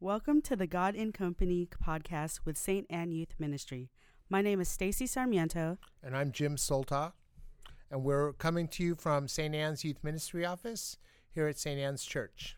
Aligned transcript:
Welcome 0.00 0.42
to 0.42 0.54
the 0.54 0.68
God 0.68 0.94
in 0.94 1.10
Company 1.10 1.66
podcast 1.66 2.42
with 2.44 2.56
St. 2.56 2.86
Anne 2.88 3.10
Youth 3.10 3.34
Ministry. 3.36 3.90
My 4.30 4.40
name 4.40 4.60
is 4.60 4.68
Stacy 4.68 5.08
Sarmiento. 5.08 5.76
And 6.04 6.16
I'm 6.16 6.30
Jim 6.30 6.54
Solta. 6.54 7.14
And 7.90 8.04
we're 8.04 8.32
coming 8.34 8.68
to 8.68 8.84
you 8.84 8.94
from 8.94 9.26
St. 9.26 9.56
Anne's 9.56 9.82
Youth 9.82 10.04
Ministry 10.04 10.44
office 10.44 10.98
here 11.32 11.48
at 11.48 11.58
St. 11.58 11.80
Anne's 11.80 12.04
Church. 12.04 12.56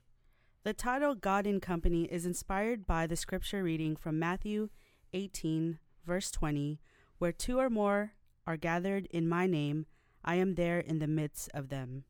The 0.65 0.75
title 0.75 1.15
God 1.15 1.47
in 1.47 1.61
Company 1.61 2.05
is 2.05 2.27
inspired 2.27 2.87
by 2.87 3.07
the 3.07 3.17
scripture 3.17 3.63
reading 3.63 3.97
from 3.97 4.19
Matthew 4.19 4.69
18, 5.15 5.79
verse 6.05 6.31
20, 6.31 6.79
where 7.17 7.33
two 7.33 7.59
or 7.59 7.71
more 7.71 8.13
are 8.47 8.59
gathered 8.59 9.07
in 9.07 9.27
my 9.27 9.47
name, 9.47 9.87
I 10.23 10.35
am 10.35 10.57
there 10.57 10.79
in 10.79 10.99
the 10.99 11.09
midst 11.09 11.49
of 11.55 11.71
them. 11.71 12.05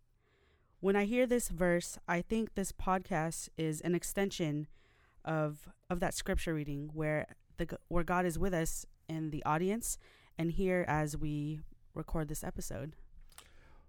When 0.81 0.97
I 0.97 1.05
hear 1.05 1.25
this 1.25 1.51
verse, 1.51 2.01
I 2.09 2.21
think 2.21 2.57
this 2.57 2.73
podcast 2.73 3.49
is 3.57 3.81
an 3.83 3.95
extension 3.95 4.67
of 5.25 5.69
of 5.89 6.01
that 6.01 6.15
scripture 6.15 6.55
reading 6.55 6.91
where 6.93 7.27
the 7.57 7.69
where 7.89 8.05
God 8.05 8.25
is 8.25 8.39
with 8.39 8.55
us 8.55 8.87
in 9.09 9.31
the 9.31 9.45
audience 9.45 9.99
and 10.39 10.53
here 10.53 10.85
as 10.89 11.17
we 11.17 11.61
record 11.95 12.29
this 12.29 12.45
episode. 12.45 12.95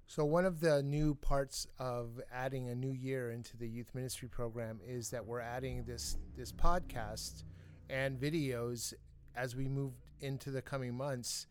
So 0.07 0.26
one 0.26 0.45
of 0.45 0.59
the 0.59 0.84
new 0.84 1.16
parts 1.16 1.67
of 1.80 2.20
adding 2.34 2.67
a 2.67 2.76
new 2.76 2.91
year 2.91 3.31
into 3.31 3.55
the 3.55 3.67
youth 3.67 3.95
ministry 3.95 4.27
program 4.27 4.81
is 4.85 5.09
that 5.12 5.26
we're 5.26 5.40
adding 5.40 5.85
this 5.85 6.17
this 6.35 6.52
podcast 6.52 7.43
and 7.90 8.20
videos 8.20 8.93
as 9.35 9.55
we 9.55 9.70
move 9.70 9.93
into 10.20 10.52
the 10.52 10.62
coming 10.62 10.93
months 10.93 11.48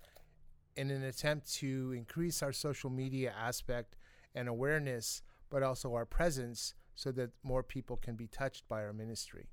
in 0.76 0.90
an 0.90 1.02
attempt 1.04 1.52
to 1.54 1.92
increase 1.96 2.42
our 2.42 2.52
social 2.52 2.90
media 2.90 3.32
aspect 3.38 3.96
and 4.34 4.48
awareness 4.48 5.22
but 5.48 5.62
also 5.62 5.94
our 5.94 6.06
presence 6.06 6.74
so 6.94 7.10
that 7.12 7.30
more 7.42 7.62
people 7.62 7.96
can 7.96 8.14
be 8.14 8.26
touched 8.26 8.68
by 8.68 8.82
our 8.82 8.92
ministry. 8.92 9.48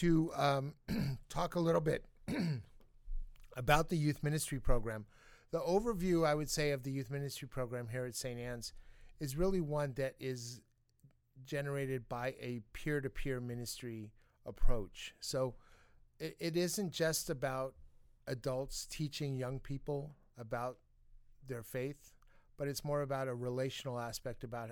To 0.00 0.32
um, 0.36 0.74
talk 1.28 1.54
a 1.54 1.60
little 1.60 1.80
bit 1.80 2.04
about 3.56 3.88
the 3.88 3.96
youth 3.96 4.22
ministry 4.22 4.60
program, 4.60 5.06
the 5.50 5.60
overview 5.60 6.26
I 6.26 6.34
would 6.34 6.50
say 6.50 6.70
of 6.70 6.82
the 6.82 6.90
youth 6.90 7.10
ministry 7.10 7.48
program 7.48 7.88
here 7.88 8.04
at 8.04 8.14
St. 8.14 8.38
Anne's 8.38 8.72
is 9.18 9.36
really 9.36 9.60
one 9.60 9.92
that 9.96 10.14
is 10.18 10.60
generated 11.44 12.08
by 12.08 12.34
a 12.40 12.62
peer 12.72 13.00
to 13.00 13.10
peer 13.10 13.40
ministry 13.40 14.12
approach. 14.46 15.14
So 15.20 15.54
it, 16.18 16.36
it 16.38 16.56
isn't 16.56 16.92
just 16.92 17.28
about 17.28 17.74
adults 18.26 18.86
teaching 18.86 19.36
young 19.36 19.58
people 19.58 20.14
about 20.38 20.78
their 21.46 21.62
faith 21.62 22.12
but 22.60 22.68
it's 22.68 22.84
more 22.84 23.00
about 23.00 23.26
a 23.26 23.34
relational 23.34 23.98
aspect 23.98 24.44
about 24.44 24.68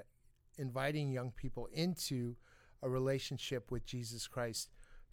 inviting 0.59 1.11
young 1.11 1.31
people 1.31 1.71
into 1.73 2.37
a 2.83 2.89
relationship 2.89 3.71
with 3.71 3.87
Jesus 3.87 4.27
Christ 4.27 4.69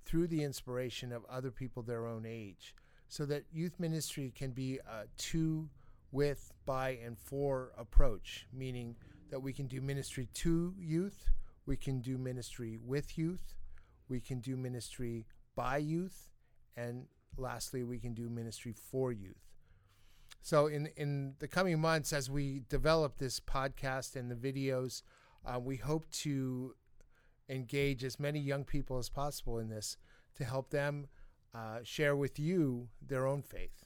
through 0.05 0.27
the 0.27 0.43
inspiration 0.43 1.11
of 1.11 1.25
other 1.29 1.51
people 1.51 1.83
their 1.83 2.05
own 2.05 2.25
age 2.27 2.75
so 3.07 3.25
that 3.25 3.43
youth 3.51 3.79
ministry 3.79 4.31
can 4.35 4.51
be 4.51 4.79
a 4.79 5.05
to 5.17 5.69
with 6.11 6.51
by 6.65 6.97
and 7.03 7.17
for 7.17 7.71
approach 7.77 8.47
meaning 8.53 8.95
that 9.29 9.39
we 9.39 9.51
can 9.51 9.67
do 9.67 9.81
ministry 9.81 10.27
to 10.33 10.73
youth 10.79 11.29
we 11.65 11.75
can 11.75 11.99
do 11.99 12.17
ministry 12.17 12.77
with 12.85 13.17
youth 13.17 13.55
we 14.07 14.19
can 14.19 14.39
do 14.39 14.55
ministry 14.55 15.25
by 15.55 15.77
youth 15.77 16.29
and 16.77 17.07
lastly 17.37 17.83
we 17.83 17.99
can 17.99 18.13
do 18.13 18.29
ministry 18.29 18.73
for 18.73 19.11
youth. 19.11 19.35
So 20.41 20.67
in 20.67 20.87
in 20.95 21.35
the 21.39 21.47
coming 21.47 21.79
months, 21.79 22.13
as 22.13 22.29
we 22.29 22.61
develop 22.69 23.17
this 23.17 23.39
podcast 23.39 24.15
and 24.15 24.29
the 24.29 24.35
videos, 24.35 25.01
uh, 25.45 25.59
we 25.59 25.77
hope 25.77 26.09
to 26.11 26.75
engage 27.49 28.03
as 28.03 28.19
many 28.19 28.39
young 28.39 28.63
people 28.63 28.97
as 28.97 29.09
possible 29.09 29.59
in 29.59 29.69
this 29.69 29.97
to 30.35 30.43
help 30.43 30.69
them 30.69 31.07
uh, 31.53 31.79
share 31.83 32.15
with 32.15 32.39
you 32.39 32.89
their 33.01 33.27
own 33.27 33.41
faith. 33.41 33.85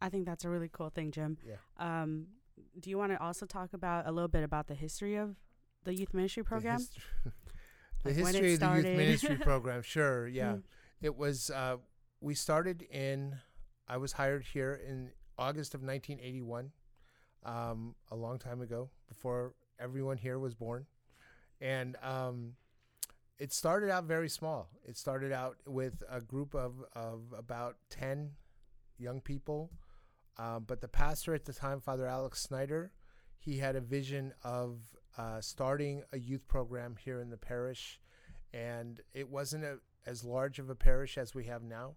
I 0.00 0.08
think 0.08 0.26
that's 0.26 0.44
a 0.44 0.50
really 0.50 0.68
cool 0.70 0.90
thing, 0.90 1.10
Jim. 1.10 1.38
Yeah. 1.46 1.54
Um, 1.78 2.26
do 2.78 2.90
you 2.90 2.98
want 2.98 3.12
to 3.12 3.22
also 3.22 3.46
talk 3.46 3.72
about 3.72 4.06
a 4.06 4.12
little 4.12 4.28
bit 4.28 4.44
about 4.44 4.66
the 4.66 4.74
history 4.74 5.16
of 5.16 5.36
the 5.84 5.94
youth 5.94 6.12
ministry 6.12 6.44
program? 6.44 6.80
The, 8.02 8.12
hist- 8.12 8.18
the 8.18 8.24
like 8.24 8.34
history 8.34 8.54
of 8.54 8.60
the 8.60 8.88
youth 8.88 8.98
ministry 8.98 9.36
program, 9.40 9.80
sure. 9.80 10.28
Yeah. 10.28 10.52
Mm. 10.52 10.62
It 11.00 11.16
was, 11.16 11.48
uh, 11.48 11.76
we 12.20 12.34
started 12.34 12.82
in 12.82 13.38
I 13.86 13.96
was 13.98 14.12
hired 14.12 14.44
here 14.44 14.80
in 14.86 15.10
August 15.38 15.74
of 15.74 15.82
1981, 15.82 16.72
um, 17.44 17.94
a 18.10 18.16
long 18.16 18.38
time 18.38 18.62
ago, 18.62 18.88
before 19.08 19.54
everyone 19.78 20.16
here 20.16 20.38
was 20.38 20.54
born. 20.54 20.86
And 21.64 21.96
um, 22.02 22.52
it 23.38 23.50
started 23.54 23.88
out 23.88 24.04
very 24.04 24.28
small. 24.28 24.68
It 24.86 24.98
started 24.98 25.32
out 25.32 25.56
with 25.66 26.02
a 26.10 26.20
group 26.20 26.54
of, 26.54 26.74
of 26.94 27.22
about 27.36 27.76
10 27.88 28.32
young 28.98 29.22
people. 29.22 29.70
Um, 30.36 30.64
but 30.66 30.82
the 30.82 30.88
pastor 30.88 31.34
at 31.34 31.46
the 31.46 31.54
time, 31.54 31.80
Father 31.80 32.06
Alex 32.06 32.42
Snyder, 32.42 32.92
he 33.38 33.56
had 33.58 33.76
a 33.76 33.80
vision 33.80 34.34
of 34.44 34.80
uh, 35.16 35.40
starting 35.40 36.02
a 36.12 36.18
youth 36.18 36.46
program 36.46 36.96
here 37.02 37.18
in 37.22 37.30
the 37.30 37.38
parish. 37.38 37.98
And 38.52 39.00
it 39.14 39.30
wasn't 39.30 39.64
a, 39.64 39.78
as 40.04 40.22
large 40.22 40.58
of 40.58 40.68
a 40.68 40.74
parish 40.74 41.16
as 41.16 41.34
we 41.34 41.44
have 41.44 41.62
now. 41.62 41.94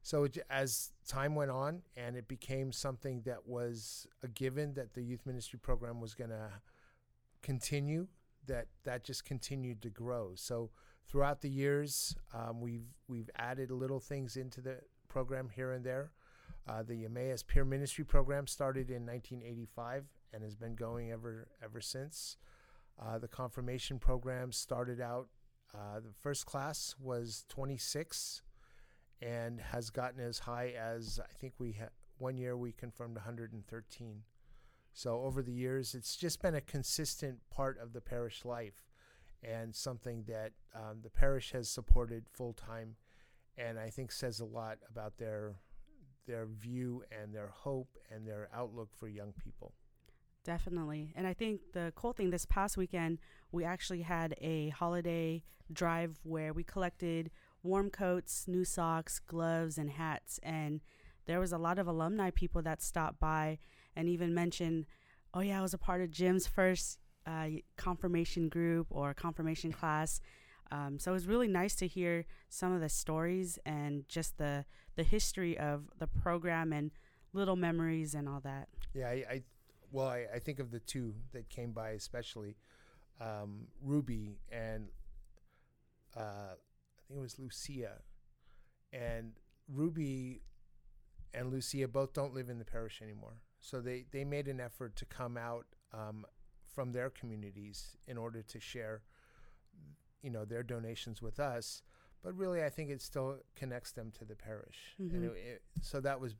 So 0.00 0.24
it, 0.24 0.38
as 0.48 0.90
time 1.06 1.34
went 1.34 1.50
on 1.50 1.82
and 1.98 2.16
it 2.16 2.28
became 2.28 2.72
something 2.72 3.20
that 3.26 3.46
was 3.46 4.06
a 4.22 4.28
given 4.28 4.72
that 4.74 4.94
the 4.94 5.02
youth 5.02 5.26
ministry 5.26 5.58
program 5.58 6.00
was 6.00 6.14
going 6.14 6.30
to 6.30 6.48
continue, 7.42 8.06
that 8.46 8.66
that 8.84 9.04
just 9.04 9.24
continued 9.24 9.82
to 9.82 9.90
grow. 9.90 10.32
So 10.34 10.70
throughout 11.08 11.40
the 11.40 11.50
years, 11.50 12.16
um, 12.34 12.60
we've 12.60 12.86
we've 13.08 13.30
added 13.36 13.70
little 13.70 14.00
things 14.00 14.36
into 14.36 14.60
the 14.60 14.78
program 15.08 15.48
here 15.48 15.72
and 15.72 15.84
there. 15.84 16.10
Uh, 16.68 16.82
the 16.82 17.04
Emmaus 17.04 17.42
Peer 17.42 17.64
Ministry 17.64 18.04
program 18.04 18.46
started 18.46 18.88
in 18.88 19.04
1985 19.04 20.04
and 20.32 20.42
has 20.42 20.54
been 20.54 20.74
going 20.74 21.10
ever 21.10 21.48
ever 21.62 21.80
since. 21.80 22.36
Uh, 23.00 23.18
the 23.18 23.28
confirmation 23.28 23.98
program 23.98 24.52
started 24.52 25.00
out. 25.00 25.28
Uh, 25.74 26.00
the 26.00 26.12
first 26.20 26.44
class 26.44 26.94
was 27.00 27.46
26 27.48 28.42
and 29.22 29.60
has 29.60 29.90
gotten 29.90 30.20
as 30.20 30.40
high 30.40 30.74
as 30.78 31.18
I 31.22 31.32
think 31.32 31.54
we 31.58 31.72
had 31.72 31.90
one 32.18 32.36
year 32.36 32.56
we 32.56 32.72
confirmed 32.72 33.16
113. 33.16 34.22
So 34.92 35.22
over 35.22 35.42
the 35.42 35.52
years, 35.52 35.94
it's 35.94 36.16
just 36.16 36.42
been 36.42 36.54
a 36.54 36.60
consistent 36.60 37.38
part 37.50 37.78
of 37.78 37.92
the 37.92 38.00
parish 38.00 38.44
life 38.44 38.84
and 39.42 39.74
something 39.74 40.24
that 40.28 40.52
um, 40.74 41.00
the 41.02 41.10
parish 41.10 41.52
has 41.52 41.68
supported 41.68 42.24
full 42.32 42.52
time, 42.52 42.96
and 43.58 43.78
I 43.78 43.90
think 43.90 44.12
says 44.12 44.40
a 44.40 44.44
lot 44.44 44.78
about 44.88 45.18
their 45.18 45.56
their 46.26 46.46
view 46.46 47.02
and 47.10 47.34
their 47.34 47.48
hope 47.48 47.96
and 48.10 48.26
their 48.26 48.48
outlook 48.54 48.90
for 48.94 49.08
young 49.08 49.32
people. 49.32 49.72
Definitely. 50.44 51.12
And 51.16 51.26
I 51.26 51.34
think 51.34 51.60
the 51.72 51.92
cool 51.96 52.12
thing 52.12 52.30
this 52.30 52.46
past 52.46 52.76
weekend, 52.76 53.18
we 53.50 53.64
actually 53.64 54.02
had 54.02 54.36
a 54.40 54.68
holiday 54.70 55.42
drive 55.72 56.20
where 56.22 56.52
we 56.52 56.62
collected 56.62 57.30
warm 57.62 57.90
coats, 57.90 58.46
new 58.46 58.64
socks, 58.64 59.18
gloves, 59.18 59.78
and 59.78 59.90
hats. 59.90 60.38
And 60.42 60.80
there 61.26 61.40
was 61.40 61.52
a 61.52 61.58
lot 61.58 61.78
of 61.78 61.86
alumni 61.86 62.30
people 62.30 62.62
that 62.62 62.82
stopped 62.82 63.20
by 63.20 63.58
and 63.96 64.08
even 64.08 64.34
mention, 64.34 64.86
oh, 65.34 65.40
yeah, 65.40 65.58
I 65.58 65.62
was 65.62 65.74
a 65.74 65.78
part 65.78 66.00
of 66.00 66.10
Jim's 66.10 66.46
first 66.46 66.98
uh, 67.26 67.48
confirmation 67.76 68.48
group 68.48 68.86
or 68.90 69.14
confirmation 69.14 69.72
class. 69.72 70.20
Um, 70.70 70.98
so 70.98 71.10
it 71.10 71.14
was 71.14 71.26
really 71.26 71.48
nice 71.48 71.74
to 71.76 71.86
hear 71.86 72.24
some 72.48 72.72
of 72.72 72.80
the 72.80 72.88
stories 72.88 73.58
and 73.66 74.08
just 74.08 74.38
the 74.38 74.64
the 74.96 75.02
history 75.02 75.56
of 75.58 75.84
the 75.98 76.06
program 76.06 76.72
and 76.72 76.90
little 77.32 77.56
memories 77.56 78.14
and 78.14 78.28
all 78.28 78.40
that. 78.40 78.68
Yeah, 78.94 79.08
I, 79.08 79.24
I 79.30 79.42
well, 79.90 80.08
I, 80.08 80.26
I, 80.34 80.38
think 80.38 80.58
of 80.58 80.70
the 80.70 80.80
two 80.80 81.14
that 81.32 81.48
came 81.50 81.72
by 81.72 81.90
especially 81.90 82.56
um, 83.20 83.66
Ruby 83.82 84.38
and 84.50 84.88
uh, 86.16 86.54
I 86.54 87.00
think 87.06 87.18
it 87.18 87.22
was 87.22 87.38
Lucia, 87.38 88.00
and 88.92 89.32
Ruby 89.68 90.42
and 91.34 91.50
Lucia 91.50 91.88
both 91.88 92.12
don't 92.12 92.34
live 92.34 92.48
in 92.48 92.58
the 92.58 92.64
parish 92.64 93.00
anymore. 93.02 93.36
So 93.62 93.80
they, 93.80 94.04
they 94.10 94.24
made 94.24 94.48
an 94.48 94.60
effort 94.60 94.96
to 94.96 95.06
come 95.06 95.38
out 95.38 95.66
um, 95.94 96.26
from 96.74 96.92
their 96.92 97.08
communities 97.08 97.96
in 98.06 98.18
order 98.18 98.42
to 98.42 98.60
share, 98.60 99.02
you 100.20 100.30
know, 100.30 100.44
their 100.44 100.62
donations 100.62 101.22
with 101.22 101.40
us. 101.40 101.82
But 102.22 102.36
really, 102.36 102.62
I 102.62 102.68
think 102.68 102.90
it 102.90 103.00
still 103.00 103.38
connects 103.56 103.92
them 103.92 104.12
to 104.18 104.24
the 104.24 104.36
parish, 104.36 104.94
mm-hmm. 105.00 105.14
and 105.14 105.24
it, 105.24 105.32
it, 105.36 105.62
so 105.80 106.00
that 106.00 106.20
was 106.20 106.36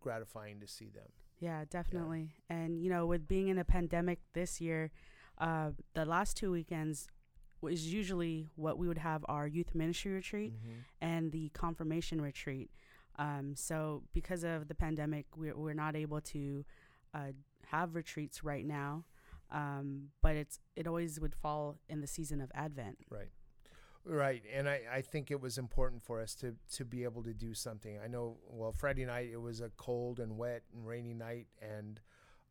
gratifying 0.00 0.60
to 0.60 0.68
see 0.68 0.90
them. 0.90 1.08
Yeah, 1.40 1.64
definitely. 1.68 2.30
Yeah. 2.48 2.56
And 2.56 2.80
you 2.80 2.88
know, 2.88 3.06
with 3.06 3.26
being 3.26 3.48
in 3.48 3.58
a 3.58 3.64
pandemic 3.64 4.20
this 4.32 4.60
year, 4.60 4.92
uh, 5.38 5.70
the 5.94 6.04
last 6.04 6.36
two 6.36 6.52
weekends 6.52 7.08
is 7.68 7.92
usually 7.92 8.50
what 8.56 8.78
we 8.78 8.86
would 8.86 8.98
have 8.98 9.24
our 9.28 9.46
youth 9.46 9.74
ministry 9.74 10.12
retreat 10.12 10.52
mm-hmm. 10.52 10.80
and 11.00 11.32
the 11.32 11.48
confirmation 11.50 12.20
retreat. 12.20 12.70
Um, 13.18 13.54
so 13.56 14.02
because 14.12 14.44
of 14.44 14.68
the 14.68 14.74
pandemic, 14.74 15.26
we're, 15.36 15.56
we're 15.56 15.74
not 15.74 15.96
able 15.96 16.20
to 16.20 16.64
uh, 17.14 17.32
have 17.66 17.94
retreats 17.94 18.44
right 18.44 18.66
now. 18.66 19.04
Um, 19.50 20.08
but 20.22 20.36
it's 20.36 20.58
it 20.74 20.86
always 20.86 21.20
would 21.20 21.34
fall 21.34 21.78
in 21.88 22.00
the 22.00 22.06
season 22.06 22.40
of 22.40 22.50
Advent. 22.54 22.98
Right. 23.10 23.30
Right, 24.06 24.42
and 24.52 24.68
I, 24.68 24.82
I 24.92 25.00
think 25.00 25.30
it 25.30 25.40
was 25.40 25.56
important 25.56 26.02
for 26.02 26.20
us 26.20 26.34
to, 26.36 26.56
to 26.74 26.84
be 26.84 27.04
able 27.04 27.22
to 27.22 27.32
do 27.32 27.54
something. 27.54 27.98
I 28.04 28.06
know, 28.06 28.36
well, 28.50 28.70
Friday 28.70 29.06
night 29.06 29.30
it 29.32 29.40
was 29.40 29.62
a 29.62 29.70
cold 29.78 30.20
and 30.20 30.36
wet 30.36 30.62
and 30.74 30.86
rainy 30.86 31.14
night, 31.14 31.46
and 31.62 32.00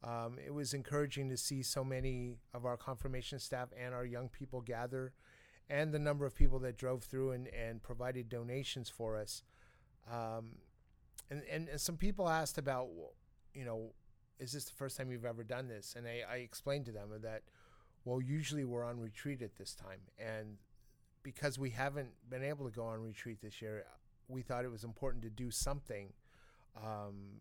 um, 0.03 0.39
it 0.43 0.51
was 0.51 0.73
encouraging 0.73 1.29
to 1.29 1.37
see 1.37 1.61
so 1.61 1.83
many 1.83 2.37
of 2.55 2.65
our 2.65 2.75
confirmation 2.75 3.37
staff 3.37 3.69
and 3.79 3.93
our 3.93 4.03
young 4.03 4.29
people 4.29 4.61
gather, 4.61 5.13
and 5.69 5.93
the 5.93 5.99
number 5.99 6.25
of 6.25 6.33
people 6.33 6.57
that 6.57 6.75
drove 6.75 7.03
through 7.03 7.33
and, 7.33 7.47
and 7.49 7.83
provided 7.83 8.29
donations 8.29 8.89
for 8.89 9.15
us. 9.15 9.43
Um, 10.11 10.57
and, 11.29 11.43
and, 11.51 11.69
and 11.69 11.81
some 11.81 11.97
people 11.97 12.29
asked 12.29 12.57
about, 12.57 12.89
you 13.53 13.65
know, 13.65 13.93
is 14.39 14.51
this 14.51 14.65
the 14.65 14.73
first 14.73 14.97
time 14.97 15.11
you've 15.11 15.25
ever 15.25 15.43
done 15.43 15.67
this? 15.67 15.95
And 15.97 16.07
I, 16.07 16.21
I 16.29 16.35
explained 16.37 16.85
to 16.85 16.91
them 16.91 17.09
that, 17.21 17.43
well, 18.05 18.21
usually 18.21 18.65
we're 18.65 18.83
on 18.83 18.99
retreat 18.99 19.41
at 19.41 19.55
this 19.55 19.73
time, 19.73 19.99
and 20.19 20.57
because 21.23 21.57
we 21.57 21.69
haven't 21.69 22.09
been 22.29 22.43
able 22.43 22.69
to 22.69 22.75
go 22.75 22.83
on 22.83 23.01
retreat 23.01 23.39
this 23.41 23.61
year, 23.61 23.85
we 24.27 24.41
thought 24.41 24.65
it 24.65 24.71
was 24.71 24.83
important 24.83 25.23
to 25.23 25.29
do 25.29 25.49
something 25.49 26.11
um, 26.77 27.39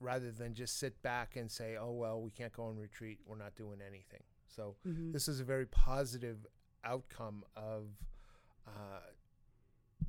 rather 0.00 0.32
than 0.32 0.54
just 0.54 0.78
sit 0.78 1.00
back 1.02 1.36
and 1.36 1.50
say, 1.50 1.76
oh, 1.80 1.92
well, 1.92 2.20
we 2.20 2.30
can't 2.30 2.52
go 2.52 2.64
on 2.64 2.76
retreat. 2.78 3.20
We're 3.26 3.38
not 3.38 3.54
doing 3.54 3.78
anything. 3.86 4.22
So 4.48 4.74
mm-hmm. 4.86 5.12
this 5.12 5.28
is 5.28 5.40
a 5.40 5.44
very 5.44 5.66
positive 5.66 6.46
outcome 6.84 7.44
of 7.56 7.84
uh, 8.66 9.00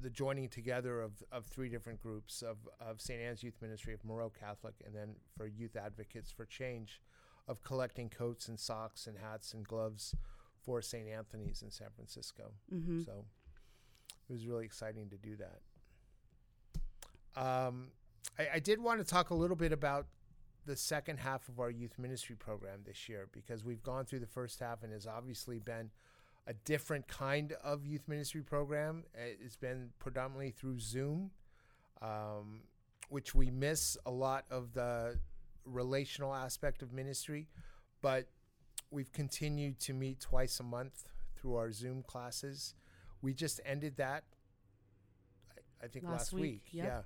the 0.03 0.09
joining 0.09 0.50
together 0.50 1.01
of, 1.01 1.23
of 1.31 1.45
three 1.45 1.69
different 1.69 2.01
groups 2.01 2.41
of, 2.41 2.57
of 2.79 3.01
St. 3.01 3.21
Anne's 3.21 3.41
Youth 3.41 3.57
Ministry, 3.61 3.94
of 3.94 4.03
Moreau 4.03 4.29
Catholic, 4.29 4.75
and 4.85 4.94
then 4.94 5.15
for 5.38 5.47
Youth 5.47 5.75
Advocates 5.75 6.31
for 6.31 6.45
Change, 6.45 7.01
of 7.47 7.63
collecting 7.63 8.09
coats 8.09 8.47
and 8.47 8.59
socks 8.59 9.07
and 9.07 9.17
hats 9.17 9.53
and 9.53 9.65
gloves 9.65 10.15
for 10.65 10.81
St. 10.81 11.07
Anthony's 11.07 11.61
in 11.61 11.71
San 11.71 11.88
Francisco. 11.95 12.51
Mm-hmm. 12.73 13.01
So 13.01 13.25
it 14.29 14.33
was 14.33 14.45
really 14.45 14.65
exciting 14.65 15.09
to 15.09 15.17
do 15.17 15.38
that. 15.38 15.59
Um, 17.41 17.88
I, 18.38 18.47
I, 18.55 18.59
did 18.59 18.79
want 18.79 19.00
to 19.00 19.05
talk 19.05 19.31
a 19.31 19.33
little 19.33 19.55
bit 19.55 19.71
about 19.71 20.05
the 20.67 20.75
second 20.75 21.17
half 21.17 21.50
of 21.50 21.59
our 21.59 21.71
youth 21.71 21.97
ministry 21.97 22.35
program 22.35 22.81
this 22.85 23.09
year 23.09 23.27
because 23.31 23.63
we've 23.63 23.81
gone 23.81 24.05
through 24.05 24.19
the 24.19 24.27
first 24.27 24.59
half 24.59 24.83
and 24.83 24.94
has 24.94 25.07
obviously 25.07 25.57
been 25.57 25.89
a 26.45 26.54
different 26.54 27.07
kind 27.07 27.54
of 27.63 27.86
youth 27.86 28.07
ministry 28.07 28.42
program. 28.42 29.04
It's 29.16 29.56
been 29.56 29.92
predominantly 30.00 30.51
through 30.51 30.80
Zoom, 30.80 31.31
um, 32.01 32.62
which 33.10 33.34
we 33.34 33.50
miss 33.50 33.98
a 34.06 34.12
lot 34.12 34.45
of 34.51 34.74
the 34.74 35.19
relational 35.66 36.34
aspect 36.34 36.81
of 36.81 36.92
ministry, 36.92 37.48
but 38.01 38.28
we've 38.92 39.12
continued 39.12 39.80
to 39.80 39.94
meet 39.94 40.19
twice 40.19 40.60
a 40.60 40.63
month 40.63 41.06
through 41.36 41.56
our 41.56 41.72
Zoom 41.72 42.04
classes. 42.04 42.75
We 43.22 43.34
just 43.34 43.62
ended 43.66 43.96
that, 43.98 44.24
I, 45.51 45.86
I 45.86 45.88
think, 45.88 46.06
last, 46.06 46.13
last 46.13 46.34
week. 46.34 46.42
week. 46.42 46.63
Yep. 46.72 46.86
Yeah. 46.86 47.01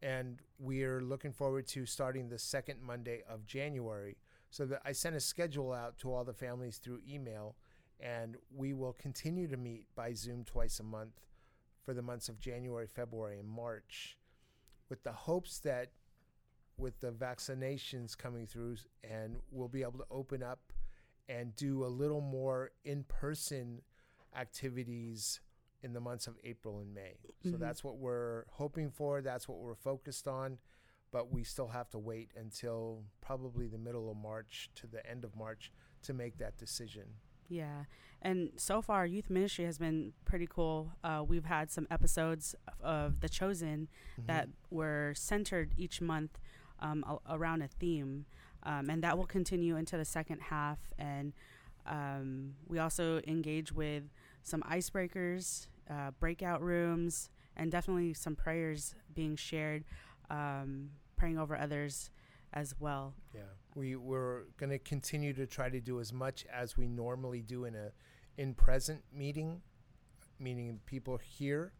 And 0.00 0.38
we're 0.58 1.00
looking 1.00 1.32
forward 1.32 1.66
to 1.68 1.84
starting 1.84 2.28
the 2.28 2.38
second 2.38 2.80
Monday 2.80 3.22
of 3.28 3.44
January. 3.46 4.16
So 4.50 4.64
that 4.66 4.80
I 4.84 4.92
sent 4.92 5.14
a 5.14 5.20
schedule 5.20 5.72
out 5.74 5.98
to 5.98 6.12
all 6.12 6.24
the 6.24 6.32
families 6.32 6.78
through 6.78 7.00
email, 7.06 7.56
and 8.00 8.36
we 8.54 8.74
will 8.74 8.92
continue 8.92 9.48
to 9.48 9.56
meet 9.56 9.86
by 9.94 10.12
Zoom 10.12 10.44
twice 10.44 10.80
a 10.80 10.84
month 10.84 11.20
for 11.84 11.94
the 11.94 12.02
months 12.02 12.28
of 12.28 12.38
January, 12.38 12.86
February, 12.86 13.38
and 13.38 13.48
March, 13.48 14.16
with 14.88 15.02
the 15.02 15.12
hopes 15.12 15.58
that 15.60 15.90
with 16.76 17.00
the 17.00 17.10
vaccinations 17.10 18.16
coming 18.16 18.46
through 18.46 18.76
and 19.02 19.36
we'll 19.50 19.68
be 19.68 19.82
able 19.82 19.98
to 19.98 20.06
open 20.10 20.42
up 20.42 20.72
and 21.28 21.54
do 21.56 21.84
a 21.84 21.88
little 21.88 22.20
more 22.20 22.70
in 22.84 23.02
person 23.04 23.82
activities 24.36 25.40
in 25.82 25.92
the 25.92 26.00
months 26.00 26.26
of 26.26 26.36
April 26.44 26.78
and 26.78 26.94
May. 26.94 27.18
Mm-hmm. 27.26 27.52
So 27.52 27.56
that's 27.56 27.84
what 27.84 27.98
we're 27.98 28.44
hoping 28.50 28.90
for. 28.90 29.20
That's 29.20 29.48
what 29.48 29.58
we're 29.58 29.74
focused 29.74 30.26
on. 30.26 30.58
But 31.10 31.32
we 31.32 31.42
still 31.42 31.68
have 31.68 31.88
to 31.90 31.98
wait 31.98 32.30
until 32.36 33.02
probably 33.20 33.66
the 33.66 33.78
middle 33.78 34.10
of 34.10 34.16
March 34.16 34.70
to 34.76 34.86
the 34.86 35.04
end 35.08 35.24
of 35.24 35.34
March 35.36 35.72
to 36.02 36.12
make 36.12 36.38
that 36.38 36.58
decision. 36.58 37.04
Yeah. 37.48 37.84
And 38.20 38.50
so 38.56 38.82
far, 38.82 39.06
youth 39.06 39.30
ministry 39.30 39.64
has 39.64 39.78
been 39.78 40.12
pretty 40.24 40.46
cool. 40.48 40.92
Uh, 41.04 41.24
we've 41.26 41.44
had 41.44 41.70
some 41.70 41.86
episodes 41.90 42.54
of, 42.66 42.84
of 42.84 43.20
The 43.20 43.28
Chosen 43.28 43.88
mm-hmm. 44.18 44.26
that 44.26 44.48
were 44.70 45.12
centered 45.14 45.72
each 45.76 46.00
month 46.00 46.38
um, 46.80 47.04
a- 47.08 47.36
around 47.36 47.62
a 47.62 47.68
theme 47.68 48.26
um, 48.62 48.90
and 48.90 49.02
that 49.02 49.16
will 49.16 49.26
continue 49.26 49.76
into 49.76 49.96
the 49.96 50.04
second 50.04 50.40
half. 50.40 50.78
And 50.98 51.32
um, 51.86 52.54
we 52.66 52.78
also 52.78 53.20
engage 53.26 53.72
with 53.72 54.04
some 54.42 54.62
icebreakers, 54.62 55.68
uh, 55.90 56.10
breakout 56.18 56.62
rooms, 56.62 57.30
and 57.56 57.70
definitely 57.70 58.14
some 58.14 58.36
prayers 58.36 58.94
being 59.14 59.36
shared, 59.36 59.84
um, 60.30 60.90
praying 61.16 61.38
over 61.38 61.56
others 61.56 62.10
as 62.52 62.74
well. 62.78 63.14
Yeah, 63.34 63.42
we 63.74 63.96
we're 63.96 64.42
going 64.56 64.70
to 64.70 64.78
continue 64.78 65.32
to 65.34 65.46
try 65.46 65.68
to 65.68 65.80
do 65.80 66.00
as 66.00 66.12
much 66.12 66.44
as 66.52 66.76
we 66.76 66.86
normally 66.86 67.42
do 67.42 67.64
in 67.64 67.74
a 67.74 67.92
in 68.36 68.54
present 68.54 69.02
meeting, 69.12 69.60
meaning 70.38 70.80
people 70.86 71.18
here. 71.18 71.72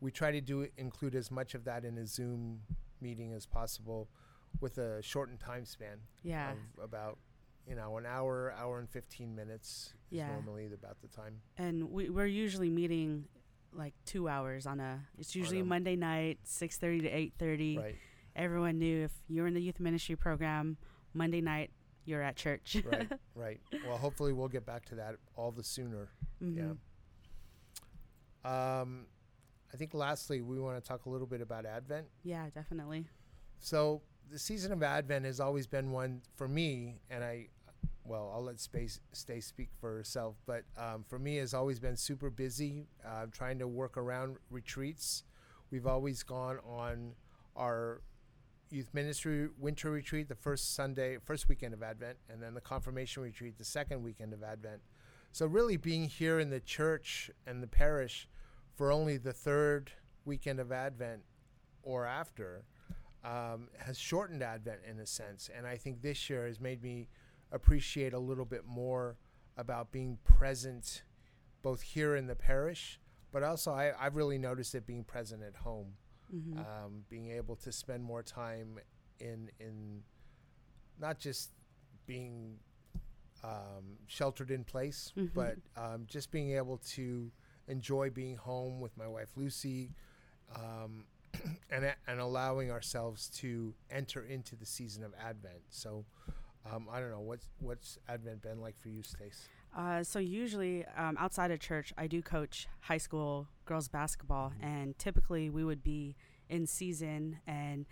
We 0.00 0.10
try 0.10 0.30
to 0.30 0.40
do 0.40 0.68
include 0.76 1.14
as 1.14 1.30
much 1.30 1.54
of 1.54 1.64
that 1.64 1.84
in 1.84 1.98
a 1.98 2.06
Zoom 2.06 2.60
meeting 3.00 3.32
as 3.32 3.46
possible 3.46 4.08
with 4.60 4.78
a 4.78 5.02
shortened 5.02 5.40
time 5.40 5.64
span. 5.64 5.98
Yeah. 6.22 6.52
Of 6.52 6.84
about 6.84 7.18
you 7.68 7.74
know 7.74 7.96
an 7.96 8.06
hour, 8.06 8.54
hour 8.58 8.78
and 8.78 8.88
fifteen 8.88 9.34
minutes. 9.34 9.94
Yeah. 10.10 10.28
normally 10.28 10.66
about 10.66 11.00
the 11.00 11.08
time. 11.08 11.40
And 11.58 11.90
we 11.90 12.10
we're 12.10 12.26
usually 12.26 12.70
meeting 12.70 13.24
like 13.72 13.94
two 14.04 14.28
hours 14.28 14.66
on 14.66 14.80
a. 14.80 15.00
It's 15.18 15.34
usually 15.34 15.62
Monday 15.62 15.96
night, 15.96 16.38
six 16.44 16.78
thirty 16.78 17.00
to 17.00 17.08
eight 17.08 17.34
thirty. 17.38 17.78
Right. 17.78 17.96
Everyone 18.36 18.78
knew 18.78 19.04
if 19.04 19.12
you're 19.28 19.46
in 19.46 19.54
the 19.54 19.62
youth 19.62 19.80
ministry 19.80 20.14
program, 20.14 20.76
Monday 21.14 21.40
night 21.40 21.70
you're 22.04 22.22
at 22.22 22.36
church. 22.36 22.76
right. 22.84 23.10
Right. 23.34 23.60
Well, 23.86 23.98
hopefully 23.98 24.32
we'll 24.32 24.48
get 24.48 24.64
back 24.64 24.86
to 24.86 24.94
that 24.94 25.16
all 25.36 25.50
the 25.50 25.62
sooner. 25.62 26.08
Mm-hmm. 26.42 26.72
Yeah. 28.44 28.80
Um, 28.80 29.06
I 29.74 29.76
think 29.76 29.92
lastly 29.92 30.40
we 30.40 30.58
want 30.58 30.82
to 30.82 30.86
talk 30.88 31.04
a 31.06 31.10
little 31.10 31.26
bit 31.26 31.40
about 31.42 31.66
Advent. 31.66 32.06
Yeah, 32.22 32.46
definitely. 32.54 33.04
So 33.58 34.00
the 34.30 34.38
season 34.38 34.72
of 34.72 34.82
Advent 34.82 35.24
has 35.26 35.40
always 35.40 35.66
been 35.66 35.90
one 35.90 36.22
for 36.36 36.48
me, 36.48 36.94
and 37.10 37.22
I, 37.22 37.48
well, 38.04 38.32
I'll 38.34 38.44
let 38.44 38.58
space 38.60 39.00
stay 39.12 39.40
speak 39.40 39.68
for 39.80 39.94
herself, 39.94 40.36
but 40.46 40.62
um, 40.78 41.04
for 41.06 41.18
me 41.18 41.36
has 41.36 41.52
always 41.52 41.78
been 41.78 41.96
super 41.96 42.30
busy, 42.30 42.86
uh, 43.04 43.26
trying 43.32 43.58
to 43.58 43.68
work 43.68 43.96
around 43.98 44.36
retreats. 44.50 45.24
We've 45.70 45.86
always 45.86 46.22
gone 46.22 46.58
on 46.66 47.12
our 47.56 48.00
youth 48.70 48.92
ministry 48.92 49.48
winter 49.58 49.90
retreat 49.90 50.28
the 50.28 50.34
first 50.34 50.74
Sunday, 50.74 51.18
first 51.24 51.48
weekend 51.48 51.74
of 51.74 51.82
Advent, 51.82 52.18
and 52.28 52.42
then 52.42 52.54
the 52.54 52.60
confirmation 52.60 53.22
retreat 53.22 53.58
the 53.58 53.64
second 53.64 54.02
weekend 54.02 54.32
of 54.32 54.42
Advent. 54.42 54.80
So 55.32 55.46
really, 55.46 55.76
being 55.76 56.04
here 56.04 56.40
in 56.40 56.50
the 56.50 56.60
church 56.60 57.30
and 57.46 57.62
the 57.62 57.66
parish 57.66 58.28
for 58.74 58.90
only 58.90 59.16
the 59.16 59.32
third 59.32 59.92
weekend 60.24 60.60
of 60.60 60.72
Advent 60.72 61.22
or 61.82 62.06
after 62.06 62.64
um, 63.24 63.68
has 63.78 63.98
shortened 63.98 64.42
Advent 64.42 64.80
in 64.88 64.98
a 65.00 65.06
sense. 65.06 65.50
And 65.56 65.66
I 65.66 65.76
think 65.76 66.02
this 66.02 66.30
year 66.30 66.46
has 66.46 66.60
made 66.60 66.82
me 66.82 67.08
appreciate 67.52 68.12
a 68.12 68.18
little 68.18 68.44
bit 68.44 68.64
more 68.66 69.16
about 69.56 69.92
being 69.92 70.18
present 70.24 71.02
both 71.62 71.80
here 71.80 72.14
in 72.14 72.26
the 72.26 72.34
parish, 72.34 73.00
but 73.32 73.42
also 73.42 73.72
I, 73.72 73.92
have 73.98 74.14
really 74.14 74.38
noticed 74.38 74.74
it 74.74 74.86
being 74.86 75.04
present 75.04 75.42
at 75.42 75.56
home, 75.56 75.94
mm-hmm. 76.34 76.58
um, 76.58 77.04
being 77.08 77.30
able 77.30 77.56
to 77.56 77.72
spend 77.72 78.02
more 78.02 78.22
time 78.22 78.78
in 79.20 79.50
in 79.60 80.02
not 81.00 81.18
just 81.18 81.50
being 82.06 82.58
um, 83.44 83.98
sheltered 84.06 84.50
in 84.50 84.64
place, 84.64 85.12
mm-hmm. 85.16 85.28
but 85.34 85.56
um, 85.76 86.04
just 86.06 86.30
being 86.30 86.52
able 86.56 86.78
to 86.78 87.30
enjoy 87.68 88.10
being 88.10 88.36
home 88.36 88.80
with 88.80 88.96
my 88.96 89.06
wife 89.06 89.28
Lucy, 89.36 89.90
um, 90.54 91.04
and 91.70 91.94
and 92.06 92.20
allowing 92.20 92.70
ourselves 92.70 93.28
to 93.28 93.74
enter 93.90 94.24
into 94.24 94.56
the 94.56 94.66
season 94.66 95.04
of 95.04 95.12
Advent. 95.20 95.62
So, 95.70 96.04
um, 96.70 96.86
I 96.90 97.00
don't 97.00 97.10
know 97.10 97.20
what's 97.20 97.48
what's 97.60 97.98
Advent 98.08 98.42
been 98.42 98.60
like 98.60 98.78
for 98.78 98.88
you, 98.88 99.02
Stace. 99.02 99.48
Uh, 99.76 100.02
so 100.02 100.18
usually 100.18 100.86
um, 100.96 101.16
outside 101.20 101.50
of 101.50 101.60
church, 101.60 101.92
I 101.98 102.06
do 102.06 102.22
coach 102.22 102.66
high 102.80 102.96
school 102.98 103.46
girls 103.66 103.88
basketball, 103.88 104.50
mm-hmm. 104.50 104.66
and 104.66 104.98
typically 104.98 105.50
we 105.50 105.64
would 105.64 105.82
be 105.82 106.16
in 106.48 106.66
season 106.66 107.38
and 107.46 107.84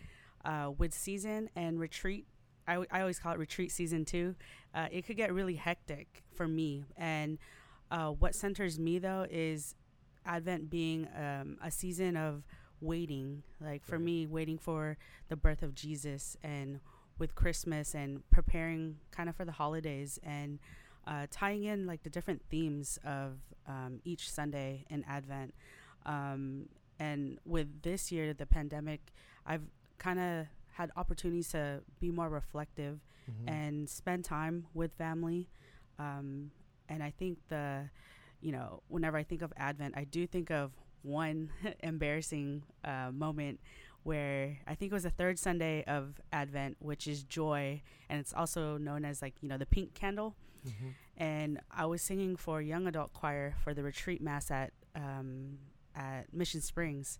uh, 0.45 0.71
with 0.77 0.95
season 0.95 1.51
and 1.55 1.79
retreat. 1.79 2.27
I, 2.67 2.73
w- 2.75 2.89
I 2.91 3.01
always 3.01 3.19
call 3.19 3.33
it 3.33 3.39
retreat 3.39 3.71
season 3.71 4.07
too. 4.07 4.35
Uh, 4.75 4.87
it 4.91 5.07
could 5.07 5.19
get 5.19 5.33
really 5.33 5.57
hectic 5.57 6.25
for 6.35 6.49
me, 6.49 6.87
and 6.97 7.39
uh, 7.91 8.09
what 8.09 8.35
centers 8.35 8.79
me 8.79 8.99
though 8.99 9.27
is 9.31 9.75
Advent 10.25 10.71
being 10.71 11.07
um, 11.15 11.59
a 11.63 11.71
season 11.71 12.17
of 12.17 12.45
waiting 12.81 13.43
like 13.61 13.83
for 13.85 13.99
me 13.99 14.27
waiting 14.27 14.59
for 14.59 14.99
the 15.29 15.37
birth 15.37 15.63
of 15.63 15.75
jesus 15.75 16.37
and 16.43 16.81
with 17.19 17.35
christmas 17.35 17.95
and 17.95 18.29
preparing 18.31 18.97
kind 19.11 19.29
of 19.29 19.35
for 19.35 19.45
the 19.45 19.53
holidays 19.53 20.19
and 20.23 20.59
uh, 21.07 21.27
tying 21.31 21.65
in 21.65 21.87
like 21.87 22.03
the 22.03 22.11
different 22.11 22.43
themes 22.51 22.99
of 23.05 23.39
um, 23.67 24.01
each 24.05 24.31
Sunday 24.31 24.85
in 24.91 25.05
Advent. 25.09 25.55
Um, 26.07 26.69
and 26.99 27.39
with 27.45 27.83
this 27.83 28.13
year, 28.13 28.33
the 28.35 28.47
pandemic, 28.47 29.13
I've 29.47 29.65
kind 29.99 30.19
of 30.19 30.47
had 30.73 30.91
opportunities 30.97 31.51
to 31.51 31.81
be 32.01 32.11
more 32.11 32.29
reflective 32.29 33.01
mm-hmm. 33.31 33.49
and 33.49 33.89
spend 33.89 34.25
time 34.25 34.67
with 34.75 34.93
family. 34.93 35.49
Um, 35.99 36.51
and 36.89 37.03
I 37.03 37.11
think 37.11 37.39
the, 37.49 37.91
you 38.41 38.53
know, 38.53 38.83
whenever 38.89 39.17
I 39.17 39.23
think 39.23 39.43
of 39.43 39.53
Advent, 39.57 39.95
I 39.97 40.05
do 40.05 40.27
think 40.27 40.51
of 40.51 40.73
one 41.03 41.51
embarrassing 41.81 42.63
uh, 42.85 43.11
moment 43.13 43.61
where 44.03 44.59
I 44.67 44.75
think 44.75 44.93
it 44.93 44.95
was 44.95 45.05
the 45.05 45.11
third 45.11 45.39
Sunday 45.39 45.83
of 45.85 46.21
Advent, 46.33 46.77
which 46.79 47.07
is 47.07 47.23
joy, 47.23 47.83
and 48.09 48.21
it's 48.21 48.35
also 48.35 48.77
known 48.77 49.05
as 49.05 49.23
like 49.23 49.35
you 49.41 49.49
know 49.49 49.57
the 49.57 49.67
pink 49.67 49.95
candle. 49.95 50.37
Mm-hmm. 50.67 50.89
And 51.17 51.61
I 51.71 51.87
was 51.87 52.03
singing 52.03 52.37
for 52.37 52.61
a 52.61 52.65
young 52.65 52.87
adult 52.87 53.13
choir 53.13 53.55
for 53.63 53.75
the 53.75 53.83
retreat 53.83 54.21
mass 54.21 54.51
at 54.51 54.73
um, 54.95 55.59
at 55.95 56.33
Mission 56.33 56.61
Springs, 56.61 57.19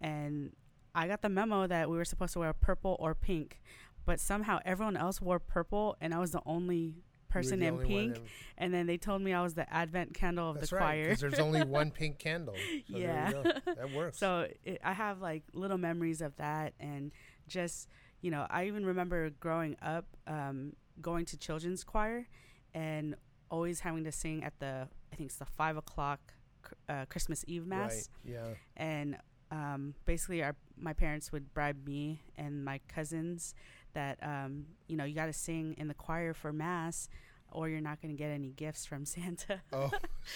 and 0.00 0.52
I 0.94 1.08
got 1.08 1.22
the 1.22 1.28
memo 1.28 1.66
that 1.66 1.90
we 1.90 1.96
were 1.96 2.04
supposed 2.04 2.32
to 2.34 2.38
wear 2.38 2.52
purple 2.52 2.96
or 3.00 3.14
pink, 3.14 3.60
but 4.06 4.20
somehow 4.20 4.60
everyone 4.64 4.96
else 4.96 5.20
wore 5.20 5.38
purple, 5.38 5.96
and 6.00 6.14
I 6.14 6.18
was 6.18 6.30
the 6.30 6.42
only 6.46 6.94
person 7.34 7.62
in 7.62 7.78
pink. 7.78 8.20
And 8.56 8.72
then 8.72 8.86
they 8.86 8.96
told 8.96 9.20
me 9.20 9.32
I 9.32 9.42
was 9.42 9.54
the 9.54 9.70
Advent 9.72 10.14
candle 10.14 10.50
of 10.50 10.56
That's 10.56 10.70
the 10.70 10.76
right, 10.76 10.82
choir. 10.82 11.04
Because 11.08 11.20
there's 11.20 11.38
only 11.40 11.64
one 11.64 11.90
pink 11.98 12.18
candle. 12.18 12.54
So 12.54 12.96
yeah, 12.96 13.32
that 13.66 13.90
works. 13.94 14.18
So 14.18 14.46
it, 14.62 14.80
I 14.84 14.92
have 14.92 15.20
like 15.20 15.42
little 15.52 15.78
memories 15.78 16.22
of 16.22 16.36
that, 16.36 16.74
and 16.78 17.10
just 17.48 17.88
you 18.20 18.30
know, 18.30 18.46
I 18.48 18.68
even 18.68 18.86
remember 18.86 19.28
growing 19.28 19.76
up, 19.82 20.06
um, 20.26 20.72
going 21.02 21.26
to 21.26 21.36
children's 21.36 21.84
choir, 21.84 22.26
and 22.74 23.14
always 23.50 23.80
having 23.80 24.04
to 24.04 24.12
sing 24.12 24.42
at 24.44 24.58
the 24.58 24.88
I 25.12 25.16
think 25.16 25.28
it's 25.28 25.38
the 25.38 25.44
five 25.44 25.76
o'clock 25.76 26.34
uh, 26.88 27.04
Christmas 27.06 27.44
Eve 27.46 27.66
mass. 27.66 28.08
Right. 28.24 28.34
Yeah. 28.34 28.54
And 28.76 29.16
um, 29.50 29.94
basically, 30.04 30.42
our 30.42 30.56
my 30.76 30.92
parents 30.92 31.30
would 31.32 31.54
bribe 31.54 31.86
me 31.86 32.22
and 32.36 32.64
my 32.64 32.80
cousins 32.88 33.54
that 33.92 34.18
um, 34.22 34.66
you 34.88 34.96
know 34.96 35.04
you 35.04 35.14
got 35.14 35.26
to 35.26 35.32
sing 35.32 35.74
in 35.78 35.88
the 35.88 35.94
choir 35.94 36.34
for 36.34 36.52
mass, 36.52 37.08
or 37.52 37.68
you're 37.68 37.80
not 37.80 38.00
going 38.02 38.14
to 38.14 38.18
get 38.18 38.30
any 38.30 38.50
gifts 38.50 38.84
from 38.84 39.04
Santa. 39.04 39.62
Oh, 39.72 39.90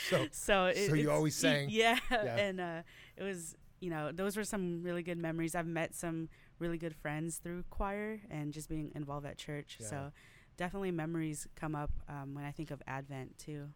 so 0.08 0.26
so, 0.30 0.64
it, 0.66 0.88
so 0.88 0.94
you 0.94 1.10
always 1.10 1.34
sang. 1.34 1.68
Yeah, 1.70 1.98
yeah. 2.10 2.36
and 2.36 2.60
uh, 2.60 2.82
it 3.16 3.22
was 3.22 3.56
you 3.80 3.90
know 3.90 4.12
those 4.12 4.36
were 4.36 4.44
some 4.44 4.82
really 4.82 5.02
good 5.02 5.18
memories. 5.18 5.54
I've 5.54 5.66
met 5.66 5.94
some 5.94 6.28
really 6.58 6.78
good 6.78 6.94
friends 6.94 7.38
through 7.38 7.64
choir 7.70 8.20
and 8.30 8.52
just 8.52 8.68
being 8.68 8.92
involved 8.94 9.26
at 9.26 9.38
church. 9.38 9.78
Yeah. 9.80 9.86
So 9.86 10.12
definitely 10.58 10.90
memories 10.90 11.48
come 11.56 11.74
up 11.74 11.90
um, 12.08 12.34
when 12.34 12.44
I 12.44 12.50
think 12.50 12.70
of 12.70 12.82
Advent 12.86 13.38
too. 13.38 13.68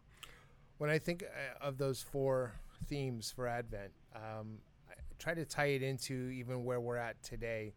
When 0.77 0.91
I 0.91 0.99
think 0.99 1.23
uh, 1.23 1.65
of 1.65 1.79
those 1.79 2.03
four 2.03 2.53
themes 2.87 3.33
for 3.35 3.47
Advent, 3.47 3.91
um, 4.15 4.59
I 4.89 4.93
try 5.17 5.33
to 5.33 5.45
tie 5.45 5.67
it 5.67 5.81
into 5.81 6.29
even 6.29 6.63
where 6.63 6.79
we're 6.79 6.97
at 6.97 7.23
today, 7.23 7.73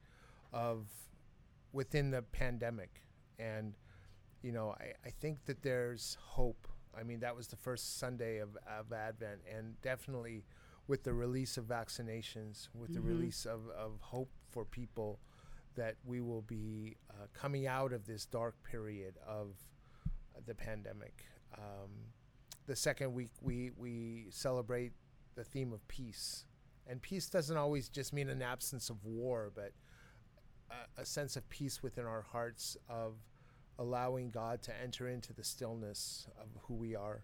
of 0.52 0.86
within 1.72 2.10
the 2.10 2.22
pandemic, 2.22 3.02
and 3.38 3.75
you 4.42 4.52
know 4.52 4.75
I, 4.78 4.92
I 5.06 5.10
think 5.10 5.46
that 5.46 5.62
there's 5.62 6.18
hope. 6.20 6.68
I 6.98 7.02
mean 7.02 7.20
that 7.20 7.36
was 7.36 7.46
the 7.46 7.56
first 7.56 7.98
Sunday 7.98 8.38
of, 8.38 8.56
of 8.78 8.92
Advent, 8.92 9.40
and 9.54 9.80
definitely 9.82 10.44
with 10.88 11.04
the 11.04 11.12
release 11.12 11.56
of 11.56 11.64
vaccinations, 11.64 12.68
with 12.75 12.90
mm-hmm. 12.90 12.94
the 12.94 13.00
release 13.00 13.44
of, 13.44 13.68
of 13.76 14.00
hope 14.00 14.30
for 14.50 14.64
people 14.64 15.18
that 15.76 15.97
we 16.04 16.21
will 16.21 16.42
be 16.42 16.97
uh, 17.11 17.26
coming 17.33 17.66
out 17.66 17.92
of 17.92 18.06
this 18.06 18.26
dark 18.26 18.54
period 18.62 19.14
of 19.26 19.56
uh, 20.35 20.40
the 20.47 20.54
pandemic. 20.54 21.25
Um, 21.56 21.90
the 22.66 22.76
second 22.76 23.14
week, 23.14 23.30
we, 23.40 23.71
we 23.76 24.26
celebrate 24.30 24.92
the 25.37 25.45
theme 25.45 25.73
of 25.73 25.87
peace. 25.88 26.45
And 26.87 27.00
peace 27.00 27.28
doesn't 27.28 27.56
always 27.56 27.88
just 27.88 28.12
mean 28.12 28.28
an 28.28 28.42
absence 28.42 28.90
of 28.90 29.04
war, 29.04 29.52
but 29.54 29.73
a, 30.71 31.02
a 31.02 31.04
sense 31.04 31.37
of 31.37 31.49
peace 31.49 31.83
within 31.83 32.04
our 32.04 32.23
hearts 32.23 32.76
of 32.88 33.14
allowing 33.78 34.30
God 34.30 34.62
to 34.62 34.73
enter 34.83 35.09
into 35.09 35.33
the 35.33 35.45
stillness 35.45 36.26
of 36.40 36.49
who 36.62 36.75
we 36.75 36.97
are. 36.97 37.23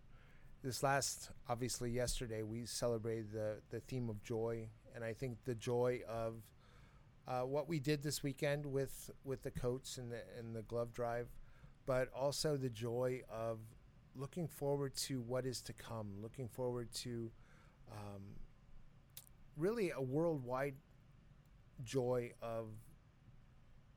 This 0.62 0.82
last, 0.82 1.30
obviously, 1.48 1.90
yesterday, 1.90 2.42
we 2.42 2.66
celebrated 2.66 3.32
the, 3.32 3.56
the 3.70 3.80
theme 3.80 4.08
of 4.08 4.22
joy. 4.22 4.68
And 4.94 5.02
I 5.02 5.12
think 5.12 5.38
the 5.44 5.54
joy 5.54 6.00
of 6.08 6.34
uh, 7.28 7.40
what 7.40 7.68
we 7.68 7.78
did 7.78 8.02
this 8.02 8.22
weekend 8.22 8.66
with 8.66 9.10
with 9.24 9.42
the 9.42 9.50
coats 9.50 9.98
and 9.98 10.10
the 10.10 10.22
and 10.38 10.54
the 10.54 10.62
glove 10.62 10.92
drive, 10.92 11.28
but 11.86 12.08
also 12.14 12.56
the 12.56 12.70
joy 12.70 13.22
of 13.30 13.58
looking 14.14 14.46
forward 14.46 14.94
to 14.94 15.20
what 15.20 15.46
is 15.46 15.62
to 15.62 15.72
come, 15.72 16.08
looking 16.20 16.48
forward 16.48 16.92
to 16.92 17.30
um, 17.90 18.22
really 19.56 19.90
a 19.90 20.00
worldwide 20.02 20.74
joy 21.84 22.32
of 22.42 22.66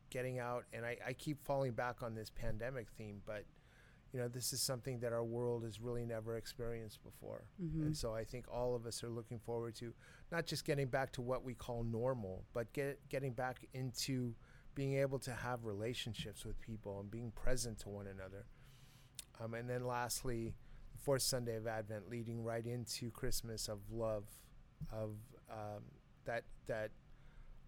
getting 0.09 0.39
out. 0.39 0.65
And 0.73 0.85
I, 0.85 0.97
I 1.05 1.13
keep 1.13 1.43
falling 1.43 1.73
back 1.73 2.01
on 2.01 2.15
this 2.15 2.29
pandemic 2.29 2.87
theme, 2.97 3.21
but 3.25 3.43
you 4.15 4.21
know, 4.21 4.29
this 4.29 4.53
is 4.53 4.61
something 4.61 4.99
that 4.99 5.11
our 5.11 5.25
world 5.25 5.65
has 5.65 5.81
really 5.81 6.05
never 6.05 6.37
experienced 6.37 7.03
before. 7.03 7.43
Mm-hmm. 7.61 7.87
And 7.87 7.97
so 7.97 8.13
I 8.13 8.23
think 8.23 8.45
all 8.49 8.73
of 8.73 8.85
us 8.85 9.03
are 9.03 9.09
looking 9.09 9.39
forward 9.39 9.75
to 9.75 9.93
not 10.31 10.45
just 10.45 10.63
getting 10.63 10.87
back 10.87 11.11
to 11.13 11.21
what 11.21 11.43
we 11.43 11.53
call 11.53 11.83
normal, 11.83 12.45
but 12.53 12.71
get, 12.71 12.97
getting 13.09 13.33
back 13.33 13.65
into 13.73 14.33
being 14.73 14.93
able 14.93 15.19
to 15.19 15.33
have 15.33 15.65
relationships 15.65 16.45
with 16.45 16.61
people 16.61 17.01
and 17.01 17.11
being 17.11 17.29
present 17.31 17.77
to 17.79 17.89
one 17.89 18.07
another. 18.07 18.45
Um, 19.43 19.53
and 19.53 19.69
then 19.69 19.85
lastly, 19.85 20.53
the 20.93 20.97
fourth 20.99 21.21
Sunday 21.21 21.57
of 21.57 21.67
Advent, 21.67 22.09
leading 22.09 22.41
right 22.41 22.65
into 22.65 23.11
Christmas 23.11 23.67
of 23.67 23.79
love, 23.91 24.23
of 24.93 25.17
um, 25.51 25.83
that 26.23 26.45
that 26.67 26.91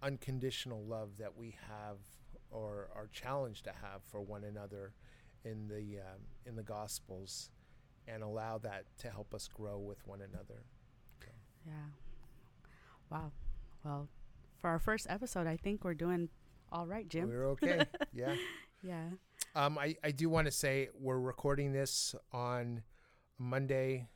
unconditional 0.02 0.82
love 0.86 1.18
that 1.18 1.36
we 1.36 1.58
have 1.68 1.98
or 2.52 2.88
are 2.96 3.10
challenged 3.12 3.66
to 3.66 3.72
have 3.72 4.02
for 4.10 4.22
one 4.22 4.46
another 4.46 4.94
in 5.50 5.68
the 5.68 6.00
um, 6.00 6.22
in 6.46 6.56
the 6.56 6.64
Gospels, 6.64 7.50
and 8.08 8.24
allow 8.24 8.58
that 8.60 8.86
to 9.00 9.10
help 9.10 9.34
us 9.34 9.48
grow 9.48 9.78
with 9.80 10.06
one 10.08 10.22
another. 10.22 10.64
So. 11.22 11.28
Yeah. 11.66 11.74
Wow. 13.10 13.32
Well, 13.84 14.08
for 14.58 14.70
our 14.70 14.80
first 14.80 15.08
episode, 15.10 15.48
I 15.48 15.58
think 15.58 15.84
we're 15.84 15.94
doing 15.94 16.30
all 16.72 16.86
right, 16.86 17.08
Jim. 17.08 17.30
We're 17.30 17.48
okay. 17.52 17.86
yeah. 18.14 18.36
Yeah. 18.84 19.06
Um, 19.56 19.78
I, 19.78 19.96
I 20.04 20.12
do 20.12 20.30
want 20.30 20.46
to 20.46 20.52
say 20.52 20.90
we're 21.00 21.20
recording 21.20 21.72
this 21.72 22.16
on 22.32 22.84
Monday 23.40 24.08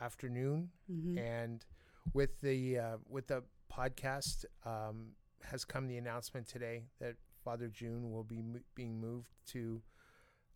afternoon, 0.00 0.70
mm-hmm. 0.90 1.18
and 1.18 1.64
with 2.12 2.40
the 2.40 2.78
uh, 2.78 2.96
with 3.08 3.28
the 3.28 3.44
podcast 3.72 4.44
um, 4.66 5.12
has 5.42 5.64
come 5.64 5.86
the 5.86 5.96
announcement 5.96 6.46
today 6.46 6.84
that 7.00 7.14
Father 7.44 7.68
June 7.68 8.10
will 8.10 8.24
be 8.24 8.42
mo- 8.42 8.60
being 8.74 9.00
moved 9.00 9.30
to 9.48 9.80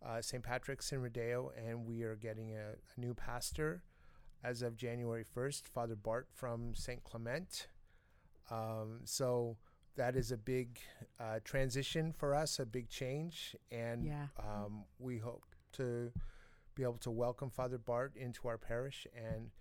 uh, 0.05 0.21
St. 0.21 0.43
Patrick's 0.43 0.91
in 0.91 1.01
Rodeo, 1.01 1.51
and 1.57 1.85
we 1.85 2.03
are 2.03 2.15
getting 2.15 2.51
a, 2.51 2.75
a, 2.97 2.99
new 2.99 3.13
pastor 3.13 3.83
as 4.43 4.61
of 4.61 4.77
January 4.77 5.25
1st, 5.35 5.67
Father 5.67 5.95
Bart 5.95 6.27
from 6.33 6.73
St. 6.73 7.03
Clement. 7.03 7.67
Um, 8.49 9.01
so 9.03 9.57
that 9.95 10.15
is 10.15 10.31
a 10.31 10.37
big 10.37 10.79
uh, 11.19 11.39
transition 11.43 12.13
for 12.13 12.33
us, 12.33 12.59
a 12.59 12.65
big 12.65 12.89
change, 12.89 13.55
and 13.71 14.05
yeah. 14.05 14.27
um, 14.39 14.85
we 14.97 15.17
hope 15.17 15.43
to 15.73 16.11
be 16.75 16.83
able 16.83 16.97
to 16.99 17.11
welcome 17.11 17.49
Father 17.49 17.77
Bart 17.77 18.13
into 18.15 18.47
our 18.47 18.57
parish 18.57 19.05
and 19.13 19.51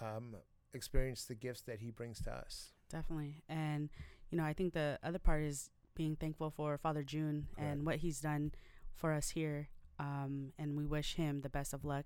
um, 0.00 0.34
experience 0.74 1.24
the 1.24 1.34
gifts 1.34 1.62
that 1.62 1.78
he 1.78 1.90
brings 1.90 2.20
to 2.22 2.32
us. 2.32 2.72
Definitely, 2.90 3.44
and 3.48 3.88
you 4.30 4.38
know, 4.38 4.44
I 4.44 4.52
think 4.52 4.74
the 4.74 4.98
other 5.02 5.18
part 5.18 5.42
is 5.42 5.70
being 5.94 6.16
thankful 6.16 6.50
for 6.50 6.76
Father 6.78 7.02
June 7.02 7.46
Correct. 7.54 7.72
and 7.72 7.86
what 7.86 7.96
he's 7.96 8.20
done 8.20 8.52
for 8.98 9.12
us 9.12 9.30
here. 9.30 9.68
Um, 9.98 10.52
and 10.58 10.76
we 10.76 10.84
wish 10.84 11.14
him 11.14 11.40
the 11.40 11.48
best 11.48 11.72
of 11.72 11.84
luck 11.84 12.04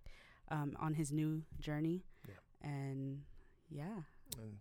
um, 0.51 0.77
on 0.81 0.95
his 0.95 1.13
new 1.13 1.43
journey. 1.61 2.05
Yeah. 2.27 2.69
And 2.71 3.23
yeah. 3.71 4.03
And 4.39 4.59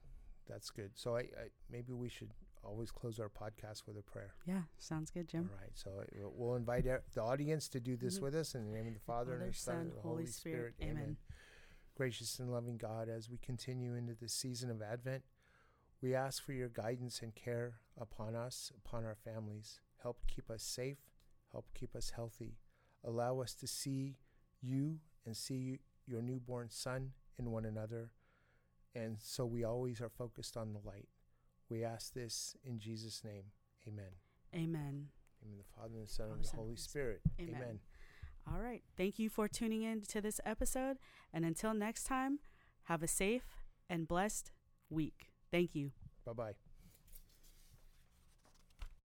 that's 0.49 0.69
good. 0.69 0.91
So 0.95 1.15
I, 1.15 1.19
I, 1.19 1.49
maybe 1.71 1.93
we 1.93 2.09
should 2.09 2.31
always 2.63 2.91
close 2.91 3.19
our 3.19 3.29
podcast 3.29 3.87
with 3.87 3.97
a 3.97 4.01
prayer. 4.01 4.33
Yeah, 4.45 4.61
sounds 4.77 5.09
good, 5.09 5.27
Jim. 5.27 5.49
All 5.51 5.59
right. 5.59 5.71
So 5.73 5.89
we'll 6.35 6.55
invite 6.55 6.85
the 6.85 7.21
audience 7.21 7.67
to 7.69 7.79
do 7.79 7.95
this 7.95 8.15
mm-hmm. 8.15 8.25
with 8.25 8.35
us 8.35 8.55
in 8.55 8.65
the 8.65 8.71
name 8.71 8.87
of 8.87 8.93
the 8.93 8.99
Father, 8.99 9.31
Father 9.31 9.43
and 9.43 9.53
the 9.53 9.57
Son, 9.57 9.75
and 9.75 9.91
the 9.91 10.01
Holy, 10.01 10.15
Holy 10.15 10.25
Spirit. 10.27 10.73
Spirit. 10.77 10.91
Amen. 10.91 11.03
Amen. 11.03 11.17
Gracious 11.95 12.39
and 12.39 12.51
loving 12.51 12.77
God, 12.77 13.09
as 13.09 13.29
we 13.29 13.37
continue 13.37 13.95
into 13.95 14.13
this 14.19 14.33
season 14.33 14.69
of 14.71 14.81
Advent, 14.81 15.23
we 16.01 16.15
ask 16.15 16.43
for 16.43 16.53
your 16.53 16.69
guidance 16.69 17.21
and 17.21 17.35
care 17.35 17.75
upon 17.99 18.35
us, 18.35 18.71
upon 18.85 19.05
our 19.05 19.15
families. 19.15 19.79
Help 20.01 20.17
keep 20.27 20.49
us 20.49 20.63
safe. 20.63 20.97
Help 21.51 21.65
keep 21.73 21.95
us 21.95 22.11
healthy. 22.15 22.57
Allow 23.03 23.41
us 23.41 23.53
to 23.55 23.67
see 23.67 24.17
you 24.61 24.99
and 25.25 25.35
see 25.35 25.79
your 26.07 26.21
newborn 26.21 26.69
son 26.69 27.11
in 27.37 27.51
one 27.51 27.65
another. 27.65 28.11
And 28.93 29.17
so 29.19 29.45
we 29.45 29.63
always 29.63 30.01
are 30.01 30.09
focused 30.09 30.57
on 30.57 30.73
the 30.73 30.79
light. 30.85 31.07
We 31.69 31.83
ask 31.83 32.13
this 32.13 32.55
in 32.65 32.79
Jesus' 32.79 33.23
name. 33.23 33.43
Amen. 33.87 34.11
Amen. 34.53 35.07
In 35.43 35.57
the 35.57 35.63
Father 35.75 35.95
and 35.95 36.07
the 36.07 36.11
Son 36.11 36.27
and 36.33 36.43
the 36.43 36.55
Holy 36.55 36.75
Spirit. 36.75 37.21
Amen. 37.39 37.55
Amen. 37.55 37.79
All 38.51 38.59
right. 38.59 38.83
Thank 38.97 39.19
you 39.19 39.29
for 39.29 39.47
tuning 39.47 39.83
in 39.83 40.01
to 40.01 40.21
this 40.21 40.41
episode. 40.45 40.97
And 41.33 41.45
until 41.45 41.73
next 41.73 42.03
time, 42.03 42.39
have 42.83 43.01
a 43.01 43.07
safe 43.07 43.45
and 43.89 44.07
blessed 44.07 44.51
week. 44.89 45.31
Thank 45.51 45.75
you. 45.75 45.91
Bye 46.25 46.33
bye. 46.33 46.70